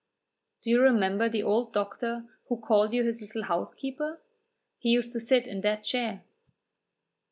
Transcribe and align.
"Do 0.63 0.71
you 0.71 0.81
remember 0.81 1.29
the 1.29 1.43
old 1.43 1.73
doctor 1.73 2.25
who 2.47 2.59
called 2.59 2.91
you 2.91 3.03
his 3.05 3.21
little 3.21 3.43
housekeeper? 3.43 4.19
He 4.79 4.89
used 4.89 5.11
to 5.11 5.19
sit 5.19 5.45
in 5.45 5.61
that 5.61 5.83
chair." 5.83 6.23